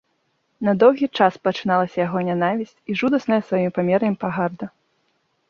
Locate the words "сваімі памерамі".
3.51-4.15